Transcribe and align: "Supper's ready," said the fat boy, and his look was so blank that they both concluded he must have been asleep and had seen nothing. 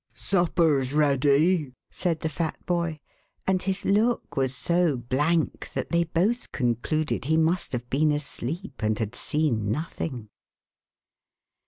"Supper's 0.15 0.93
ready," 0.93 1.75
said 1.91 2.21
the 2.21 2.27
fat 2.29 2.57
boy, 2.65 2.99
and 3.45 3.61
his 3.61 3.85
look 3.85 4.35
was 4.35 4.55
so 4.55 4.97
blank 4.97 5.71
that 5.73 5.89
they 5.89 6.05
both 6.05 6.51
concluded 6.51 7.25
he 7.25 7.37
must 7.37 7.71
have 7.71 7.87
been 7.87 8.11
asleep 8.11 8.81
and 8.81 8.97
had 8.97 9.13
seen 9.13 9.71
nothing. 9.71 10.29